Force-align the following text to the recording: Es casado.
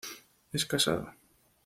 Es 0.51 0.65
casado. 0.65 1.13